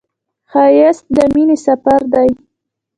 ښایست 0.51 1.05
د 1.15 1.17
مینې 1.33 1.57
سفر 1.65 2.01
دی 2.13 2.29